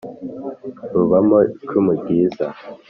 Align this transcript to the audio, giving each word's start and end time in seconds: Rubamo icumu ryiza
Rubamo 0.95 1.37
icumu 1.57 1.91
ryiza 2.01 2.45